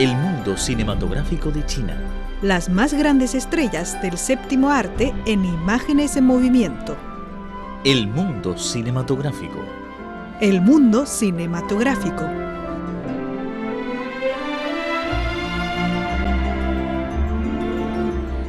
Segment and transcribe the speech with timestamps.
[0.00, 1.94] El mundo cinematográfico de China.
[2.40, 6.96] Las más grandes estrellas del séptimo arte en imágenes en movimiento.
[7.84, 9.58] El mundo cinematográfico.
[10.40, 12.24] El mundo cinematográfico.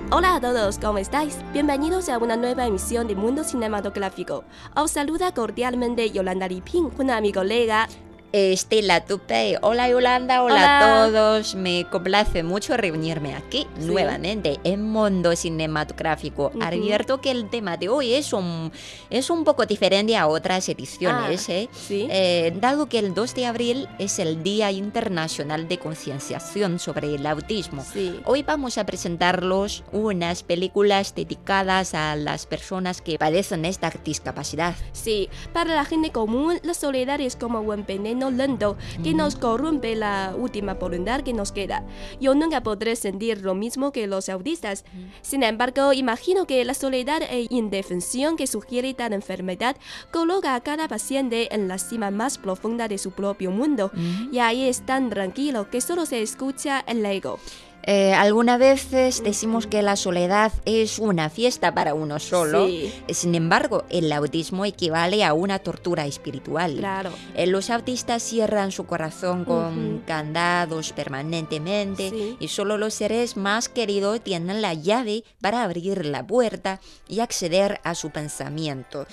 [0.10, 1.38] Hola a todos, ¿cómo estáis?
[1.52, 4.46] Bienvenidos a una nueva emisión de Mundo Cinematográfico.
[4.74, 7.90] Os saluda cordialmente Yolanda Liping, junto a mi colega
[8.34, 9.58] Estela Tupe.
[9.62, 10.80] Hola Yolanda, hola, Hola.
[10.80, 11.56] a todos.
[11.56, 13.86] Me complace mucho reunirme aquí Sí.
[13.88, 16.48] nuevamente en Mundo Cinematográfico.
[16.54, 16.64] Ujú.
[16.64, 18.72] Advierto que el tema de hoy es un,
[19.10, 21.70] es un poco diferente a otras ediciones, Ah, ¿eh?
[21.74, 22.08] sí.
[22.10, 27.26] Eh, dado que el 2 de abril es el Día Internacional de Concienciación sobre el
[27.26, 27.84] Autismo.
[27.84, 28.20] Sí.
[28.26, 34.76] Hoy vamos a presentarlos unas películas dedicadas a las personas que padecen esta discapacidad.
[34.94, 39.96] Sí, para la gente común, la soledad es como un veneno lento que nos corrompe
[39.96, 41.84] la última voluntad que nos queda.
[42.20, 44.86] Yo nunca podré sentir lo mismo que los autistas.
[45.22, 49.76] Sin embargo, imagino que la soledad e indefensión que sugiere tal enfermedad
[50.12, 53.92] coloca a cada paciente en la cima más profunda de su propio mundo.
[54.32, 57.40] Y ahí es tan tranquilo que solo se escucha el ego.
[57.84, 62.68] Eh, algunas veces decimos que la soledad es una fiesta para uno solo.
[62.68, 62.94] Sí.
[63.10, 66.76] Sin embargo, el autismo equivale a una tortura espiritual.
[66.78, 67.12] Claro.
[67.36, 72.38] Eh, Los autistas cierran su corazón con candados permanentemente Sí.
[72.40, 77.80] y solo los seres más queridos tienen la llave para abrir la puerta y acceder
[77.84, 79.08] a su pensamiento.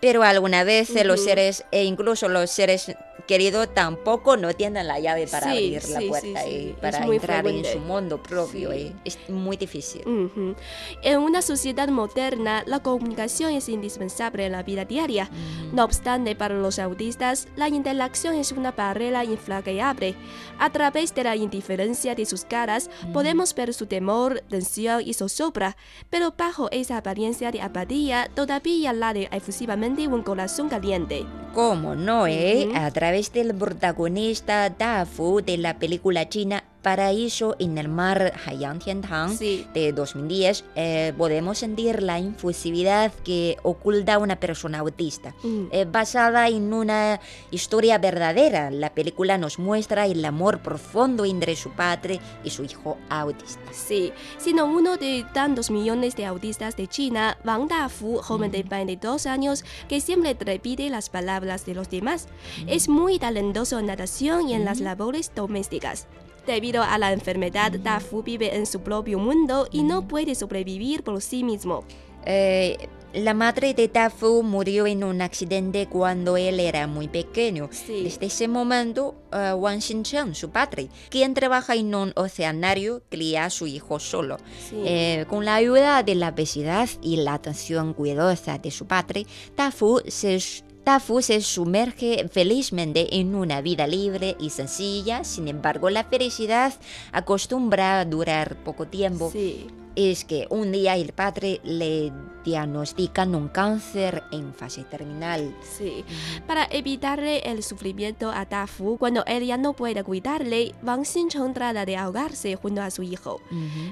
[0.00, 2.92] Pero algunas veces los seres, e incluso los seres
[3.26, 6.98] queridos, tampoco no tienen la llave para Sí, abrir la sí, sí, puerta y para
[7.04, 7.72] entrar en frecuente.
[7.72, 8.72] su mundo propio.
[8.72, 8.92] Eh.
[9.04, 10.02] Es muy difícil.
[10.06, 10.54] Ujú.
[11.02, 15.28] En una sociedad moderna, la comunicación es indispensable en la vida diaria.
[15.72, 20.14] No obstante, para los autistas, la interacción es una barrera infranqueable.
[20.58, 25.76] A través de la indiferencia de sus caras, podemos ver su temor, tensión y zozobra,
[26.10, 31.24] pero bajo esa apariencia de apatía, todavía late efusivamente un corazón caliente.
[31.54, 32.70] ¿Cómo no, eh?
[32.74, 38.80] A través del protagonista Da Fu de la película china Paraíso en el mar Haiyang
[38.80, 39.66] Tiantang Sí.
[39.72, 45.34] de 2010, eh, podemos sentir la infusividad que oculta una persona autista.
[45.42, 45.66] Mm.
[45.70, 51.70] Eh, basada en una historia verdadera, la película nos muestra el amor profundo entre su
[51.70, 53.60] padre y su hijo autista.
[53.72, 59.26] Sí, sino uno de tantos millones de autistas de China, Wang Dafu, joven de 22
[59.26, 62.26] años, que siempre repite las palabras de los demás.
[62.66, 66.06] Es muy talentoso en natación y en las labores domésticas.
[66.46, 71.20] Debido a la enfermedad, Dafu vive en su propio mundo y no puede sobrevivir por
[71.22, 71.84] sí mismo.
[72.24, 77.68] Eh, la madre de Tafu murió en un accidente cuando él era muy pequeño.
[77.70, 78.04] Sí.
[78.04, 83.50] Desde ese momento, eh, Wang Xincheng, su padre, quien trabaja en un oceanario, cría a
[83.50, 84.38] su hijo solo.
[84.70, 84.76] Sí.
[84.86, 90.00] Eh, con la ayuda de la obesidad y la atención cuidadosa de su padre, Tafu
[90.08, 90.40] se,
[90.84, 95.22] Tafu se sumerge felizmente en una vida libre y sencilla.
[95.22, 96.74] Sin embargo, la felicidad
[97.12, 99.68] acostumbra a durar poco tiempo Sí.
[99.94, 102.10] es que un día el padre le
[102.44, 105.54] diagnostican un cáncer en fase terminal.
[105.62, 106.04] Sí.
[106.48, 111.84] Para evitarle el sufrimiento a Dafu, cuando él ya no puede cuidarle, Wang Xincheng trata
[111.86, 113.40] de ahogarse junto a su hijo.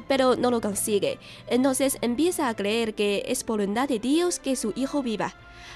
[0.09, 1.21] pero no lo consigue.
[1.47, 5.35] Entonces empieza a creer que es voluntad de Dios que su hijo viva.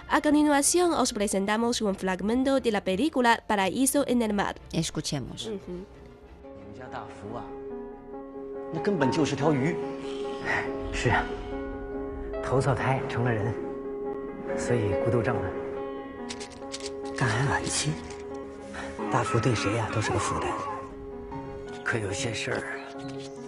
[0.09, 4.57] A continuación os presentamos un fragmento de la película Paraíso en el mar.
[4.73, 5.49] Escuchemos.
[5.49, 5.85] 嗯哼
[6.43, 7.45] 你们家大福啊，
[8.73, 9.77] 那根本就是条鱼。
[10.93, 11.25] 是啊，
[12.43, 13.55] 头错胎成了人，
[14.57, 15.51] 所以孤独症了。
[17.17, 17.93] 肝癌晚期，
[19.11, 20.51] 大福对谁呀、都是个负担。
[21.83, 22.63] 可有些事儿，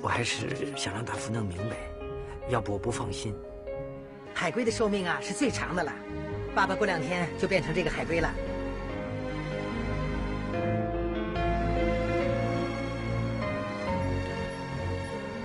[0.01, 1.77] 我还是想让大福弄明白，
[2.49, 3.35] 要不我不放心。
[4.33, 5.93] 海龟的寿命啊是最长的了，
[6.57, 8.33] 爸爸过两天就变成这个海龟了。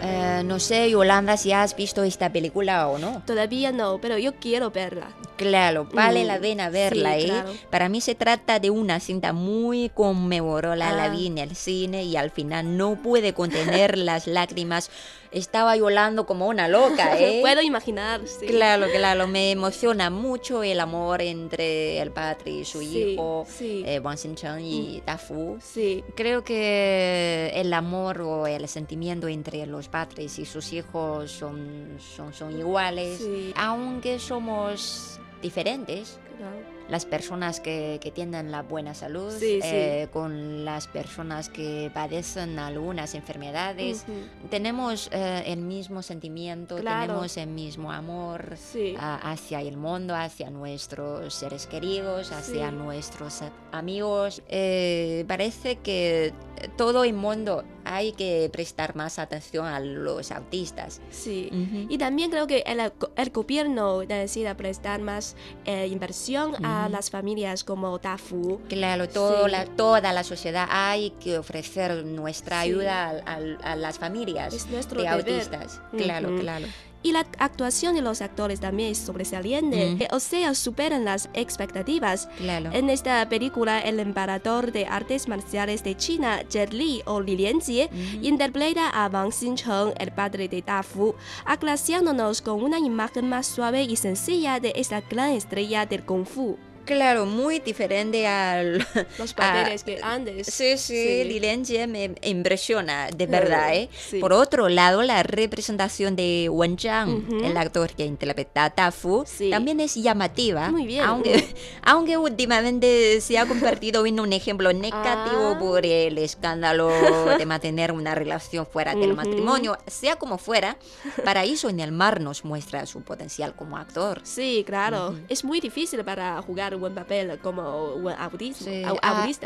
[0.02, 3.22] Eh, no sé, Yolanda, si has visto esta película o no.
[3.26, 5.10] Todavía no, pero yo quiero verla.
[5.42, 7.26] Claro, vale Mm, la pena verla, sí, ¿eh?
[7.26, 7.54] claro.
[7.70, 11.10] Para mí se trata de una cinta muy conmemorativa, la Ah.
[11.10, 14.90] vi en el cine y al final no pude contener las lágrimas.
[15.32, 17.40] Estaba llorando como una loca, ¿eh?
[17.42, 18.46] Puedo imaginar, sí.
[18.48, 23.84] Claro, claro, me emociona mucho el amor entre el padre y su Sí, hijo, sí.
[23.86, 25.58] eh, Wang Xincheng y Dafu.
[25.62, 31.98] Sí, Creo que el amor o el sentimiento entre los padres y sus hijos son,
[32.16, 33.54] son, son iguales, Sí.
[33.56, 36.20] aunque somos diferentes.
[36.38, 36.72] claro.
[36.90, 39.68] las personas que, que tienen la buena salud, Sí, sí.
[39.72, 44.04] eh, con las personas que padecen algunas enfermedades.
[44.50, 47.08] Tenemos eh, el mismo sentimiento, Claro.
[47.14, 48.96] tenemos el mismo amor Sí.
[49.00, 53.42] a- hacia el mundo, hacia nuestros seres queridos, hacia nuestros
[53.72, 54.42] amigos.
[54.50, 56.34] Eh, parece que
[56.76, 57.64] todo el mundo
[57.96, 61.02] hay que prestar más atención a los autistas.
[61.10, 61.50] Sí.
[61.90, 62.80] Y también creo que el,
[63.16, 65.36] el gobierno necesita prestar más
[65.66, 68.62] eh, inversión a las familias como Dafu.
[68.70, 69.52] Claro, todo Sí.
[69.52, 72.70] la, toda la sociedad hay que ofrecer nuestra Sí.
[72.70, 75.20] ayuda a, a- a las familias Es nuestro de deber.
[75.34, 75.82] autistas.
[75.98, 76.68] Claro, claro.
[77.04, 79.96] Y la actuación de los actores también es sobresaliente.
[79.96, 80.02] Mm.
[80.02, 82.28] Eh, O sea, superan las expectativas.
[82.38, 82.70] Claro.
[82.74, 87.90] En esta película, el emperador de artes marciales de China, Jet Li o Li Lianjie,
[88.22, 91.16] interpreta a Wang Xincheng, el padre de Dafu,
[91.46, 96.58] agraciándonos con una imagen más suave y sencilla de esta gran estrella del Kung Fu.
[96.86, 98.86] Claro, muy diferente al...
[99.18, 100.48] Los papeles que antes.
[100.48, 103.90] Sí, sí, Li Lianjie me impresiona, de verdad, ¿eh?
[104.10, 104.20] sí.
[104.20, 109.50] Por otro lado, la representación de Wen Zhang, el actor que interpreta a Dafu, Sí.
[109.50, 111.04] también es llamativa, Muy bien.
[111.04, 111.48] aunque,
[111.84, 115.60] aunque últimamente se ha convertido en un ejemplo negativo Ah.
[115.60, 116.90] por el escándalo
[117.38, 119.16] de mantener una relación fuera del Ujú.
[119.18, 119.78] matrimonio.
[119.88, 120.78] Sea como fuera,
[121.24, 124.22] Paraíso en el Mar nos muestra su potencial como actor.
[124.24, 125.16] Sí, claro.
[125.30, 128.66] Es muy difícil para jugar realizar un papel como un ah, autista.
[128.66, 128.84] Sí,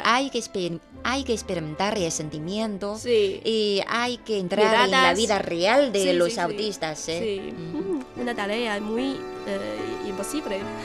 [0.03, 4.85] hay, que hay que experimentar el sentimiento y hay que entrar Miradas.
[4.85, 7.07] en la vida real de los autistas.
[7.09, 7.53] ¿eh?
[7.55, 9.17] Mm, una tarea muy
[9.47, 10.13] eh,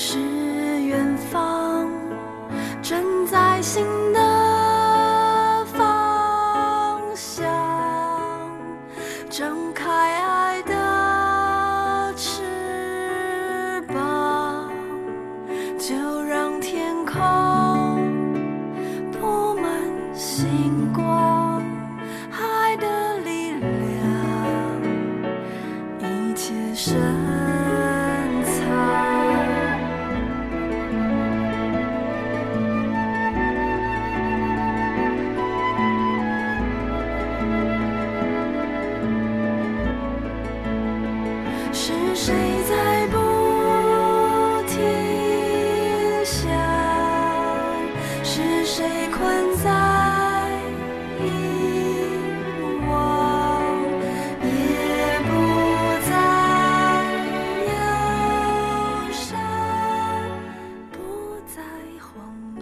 [2.88, 3.84] 正在新
[4.14, 4.25] 的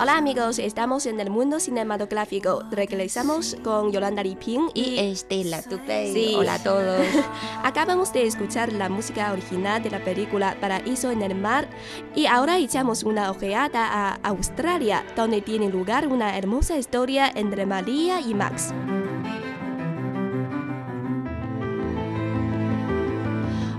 [0.04, 2.64] Hola amigos, estamos en el mundo cinematográfico.
[2.70, 6.12] Regresamos con Yolanda Liping Y y Estela Tupey.
[6.12, 6.34] Sí.
[6.36, 7.06] Hola a todos.
[7.64, 11.70] acabamos de escuchar la música original de la película Paraíso en el Mar
[12.16, 18.20] y ahora echamos una ojeada a Australia, donde tiene lugar una hermosa historia entre María
[18.20, 18.74] y Max.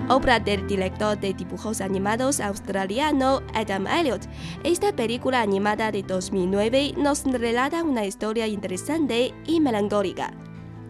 [0.09, 4.23] Obra del director de dibujos animados australiano Adam Elliot.
[4.63, 10.33] Esta película animada de 2009 nos relata una historia interesante y melancólica.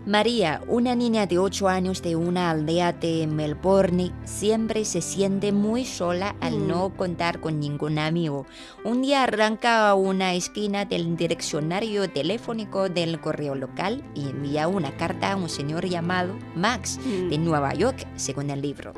[0.06, 5.86] María, una niña de 8 años de una aldea de Melbourne, siempre se siente muy
[5.86, 6.68] sola al Mm.
[6.68, 8.44] no contar con ningún amigo.
[8.84, 14.94] Un día arranca a una esquina del direccionario telefónico del correo local y envía una
[14.94, 17.30] carta a un señor llamado Max Mm.
[17.30, 18.92] de Nueva York, según el libro.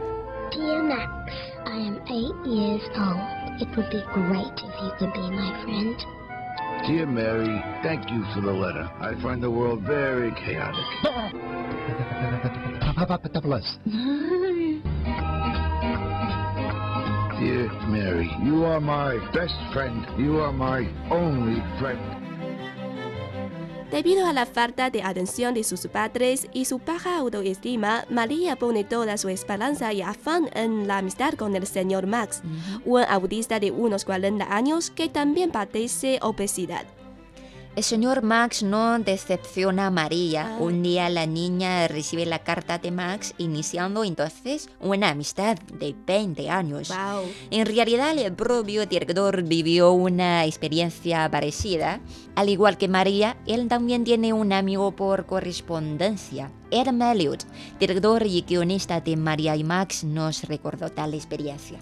[0.57, 1.33] Dear Max,
[1.67, 3.63] I am eight years old.
[3.63, 5.97] It would be great if you could be my friend.
[6.85, 8.89] Dear Mary, thank you for the letter.
[9.01, 10.85] I find the world very chaotic.
[17.39, 20.07] Dear Mary, you are my best friend.
[20.19, 22.26] You are my only friend.
[23.97, 28.85] Debido a la falta de atención de sus padres y su baja autoestima, María pone
[28.85, 32.43] toda su esperanza y afán en la amistad con el señor Max,
[32.85, 36.85] un autista de unos 40 años que también padece obesidad.
[37.77, 40.47] El señor Max no decepciona a María.
[40.49, 40.57] Ah.
[40.61, 46.49] Un día la niña recibe la carta de Max, iniciando entonces una amistad de 20
[46.49, 46.89] años.
[46.89, 47.25] Wow.
[47.51, 52.01] En realidad, el propio director vivió una experiencia parecida.
[52.35, 56.51] Al igual que María, él también tiene un amigo por correspondencia.
[56.73, 57.45] Adam Elliot,
[57.79, 61.79] director y guionista de María y Max, nos recordó tal experiencia.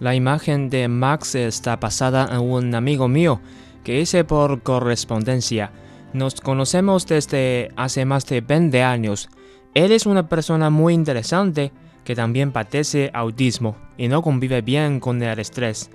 [0.00, 3.40] La imagen de Max está basada en un amigo mío
[3.88, 5.72] que hice por correspondencia.
[6.12, 9.30] Nos conocemos desde hace más de 20 años.
[9.72, 11.72] Él es una persona muy interesante
[12.04, 15.88] que también padece autismo y no convive bien con el estrés.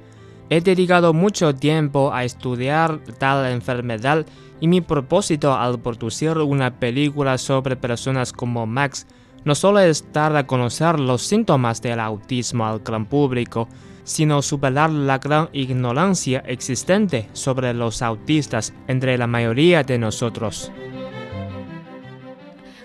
[0.50, 4.26] He dedicado mucho tiempo a estudiar tal enfermedad
[4.60, 9.06] y mi propósito al producir una película sobre personas como Max
[9.46, 13.68] no solo es dar a conocer los síntomas del autismo al gran público,
[14.04, 20.72] sino superar la gran ignorancia existente sobre los autistas entre la mayoría de nosotros.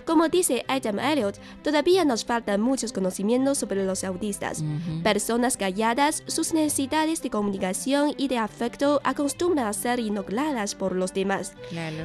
[0.09, 4.65] Como dice Adam Elliot, todavía nos faltan muchos conocimientos sobre los autistas.
[5.03, 11.13] Personas calladas, sus necesidades de comunicación y de afecto acostumbran a ser ignoradas por los
[11.13, 11.53] demás.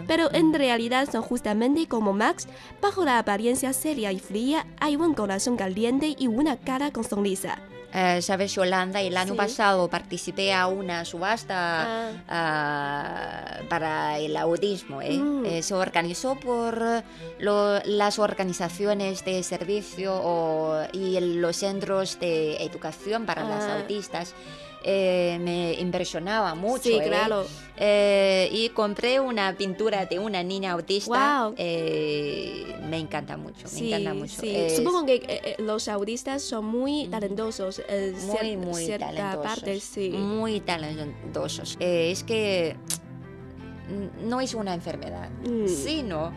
[0.06, 2.50] Pero en realidad son justamente como Max,
[2.82, 7.58] bajo la apariencia seria y fría hay un corazón caliente y una cara con sonrisa.
[7.96, 9.38] Eh, Sabes, Yolanda, el año Sí.
[9.38, 15.02] pasado participé a una subasta ah, para el autismo.
[15.02, 15.18] ¿eh?
[15.20, 15.46] Mm.
[15.46, 17.04] Eh, se organizó por eh,
[17.40, 23.76] lo- las organizaciones de servicio o- y el- los centros de educación para las Ah.
[23.80, 24.34] autistas.
[24.86, 26.84] Eh, me impresionaba mucho.
[26.84, 27.04] Sí, ¿eh?
[27.08, 27.46] claro.
[27.78, 31.52] Eh, y compré una pintura de una niña autista.
[31.58, 34.42] Eh, me encanta mucho, me encanta mucho.
[34.42, 34.56] sí.
[34.76, 39.44] Supongo que los autistas son muy talentosos en muy, cier- muy cierta talentosos.
[39.46, 40.10] parte, sí.
[40.10, 41.78] Muy talentosos.
[41.80, 42.76] Es que
[43.90, 45.68] mm, no es una enfermedad, Mm.
[45.68, 46.32] sino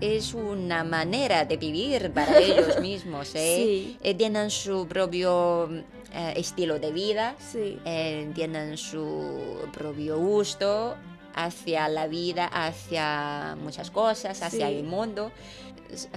[0.00, 3.34] es una manera de vivir para ellos mismos.
[3.34, 3.54] ¿eh?
[3.56, 3.96] Sí.
[4.02, 5.68] Eh, tienen su propio
[6.14, 7.78] eh, estilo de vida, Sí.
[7.84, 10.96] eh, tienen su propio gusto
[11.34, 14.74] hacia la vida, hacia muchas cosas, hacia Sí.
[14.74, 15.30] el mundo.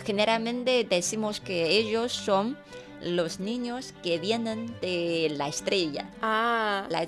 [0.06, 2.58] Generalmente decimos que ellos son
[3.04, 6.10] los niños que vienen de la estrella.
[6.22, 6.86] Ah.
[6.90, 7.02] La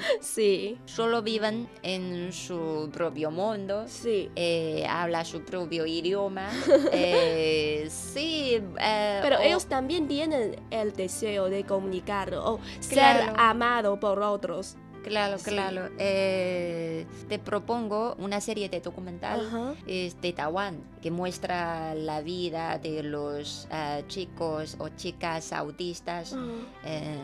[0.20, 0.78] sí.
[0.86, 3.84] Solo viven en su propio mundo.
[3.88, 4.30] Sí.
[4.36, 6.50] Eh, habla su propio idioma.
[6.92, 8.60] Eh, sí.
[8.80, 14.76] Eh, Pero ellos también tienen el deseo de comunicar o ser amado por otros.
[15.02, 15.50] Claro, Sí.
[15.50, 15.88] claro.
[15.98, 23.66] Eh, te propongo una serie de documental de Taiwán que muestra la vida de los
[23.70, 26.36] ah, chicos o chicas autistas.
[26.84, 27.16] Eh,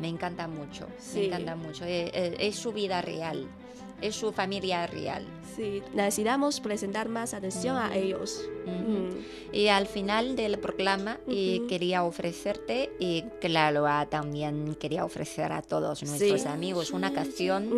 [0.00, 1.20] me encanta mucho, Sí.
[1.20, 1.84] me encanta mucho.
[1.84, 3.46] Eh, eh, es su vida real,
[4.00, 5.24] es su familia real.
[5.56, 8.42] Sí, necesitamos presentar más atención a ellos.
[8.66, 9.54] Mm.
[9.54, 11.66] Y al final del programa Ujú.
[11.68, 16.48] quería ofrecerte, y claro, ah, también quería ofrecer a todos nuestros Sí.
[16.48, 17.70] amigos una canción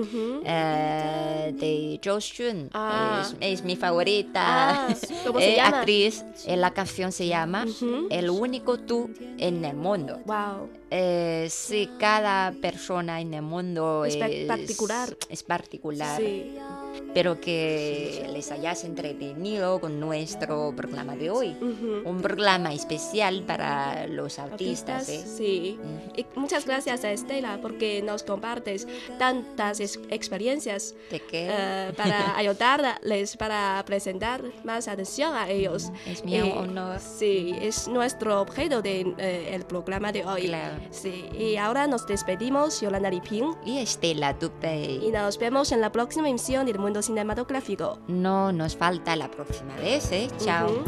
[0.44, 2.70] eh, de Xun.
[2.72, 3.22] Ah.
[3.22, 4.42] Es, es mi favorita
[4.88, 4.88] Ah,
[5.26, 5.78] ¿cómo se eh, llama?
[5.80, 6.24] actriz.
[6.46, 7.66] Eh, la canción se llama.
[8.10, 10.20] El único tú en el mundo.
[10.24, 10.68] Wow.
[10.90, 15.16] Eh, sí, cada persona en el mundo Es es, pa- particular.
[15.28, 16.20] es particular.
[16.20, 16.56] Sí.
[16.94, 21.56] Espero que les hayas entretenido con nuestro programa de hoy.
[22.04, 25.08] Un programa especial para los autistas.
[25.08, 25.24] ¿eh?
[25.26, 25.78] Sí.
[26.16, 28.86] Y muchas gracias a Estela porque nos compartes
[29.18, 31.48] tantas ex- experiencias ¿De qué?
[31.50, 35.90] eh, para ayudarles, para presentar más atención a ellos.
[36.06, 37.00] es mi honor.
[37.00, 40.46] Sí, es nuestro objeto del de, el programa de hoy.
[40.46, 40.75] Claro.
[40.90, 45.10] Sí, y ahora nos despedimos, Yolanda Liping, Y Estela y Dupey.
[45.12, 47.98] nos vemos en la próxima emisión del mundo cinematográfico.
[48.08, 50.28] No nos falta la próxima vez, ¿eh?
[50.38, 50.70] Chao.
[50.70, 50.84] Ujú.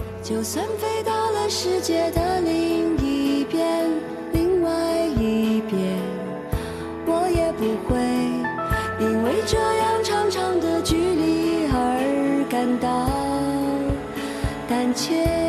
[14.99, 15.48] 就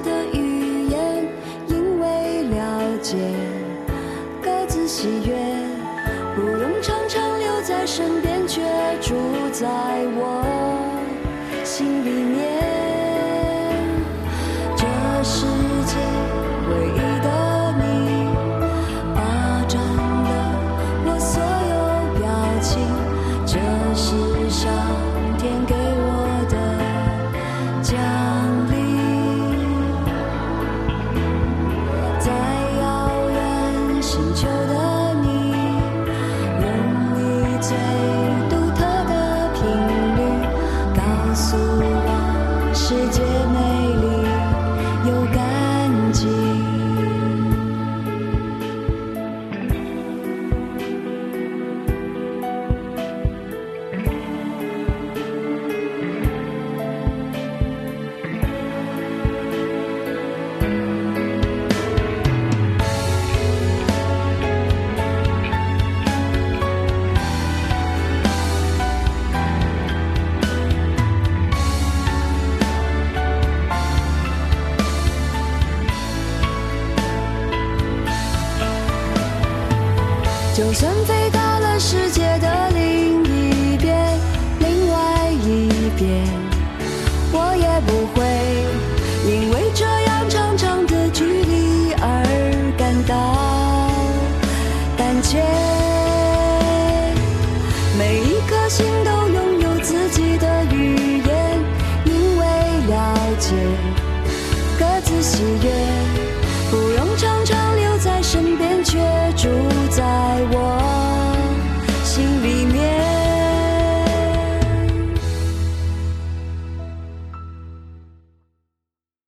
[0.00, 1.26] 的语言，
[1.68, 3.16] 因为了解，
[4.42, 5.34] 各自喜悦。
[6.34, 8.60] 不用常常留在身边，却
[9.00, 9.14] 住
[9.52, 9.66] 在